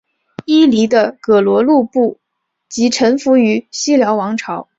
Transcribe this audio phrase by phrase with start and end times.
[0.45, 2.19] 伊犁的葛逻禄部
[2.67, 4.67] 即臣服于西辽王朝。